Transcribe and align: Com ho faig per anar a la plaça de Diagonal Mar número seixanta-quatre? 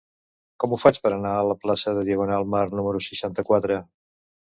Com 0.61 0.71
ho 0.71 0.77
faig 0.83 0.95
per 1.03 1.11
anar 1.17 1.33
a 1.41 1.43
la 1.49 1.57
plaça 1.65 1.93
de 1.97 2.05
Diagonal 2.07 2.47
Mar 2.55 2.63
número 2.79 3.03
seixanta-quatre? 3.09 3.79